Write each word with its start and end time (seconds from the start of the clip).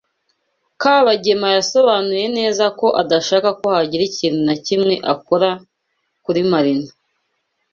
Kabagema 0.81 1.47
yasobanuye 1.57 2.25
neza 2.37 2.65
ko 2.79 2.87
adashaka 3.01 3.47
ko 3.59 3.65
hagira 3.75 4.03
ikintu 4.09 4.39
na 4.47 4.55
kimwe 4.65 4.93
akora 5.13 5.49
kuri 6.23 6.41
Marina. 6.51 6.89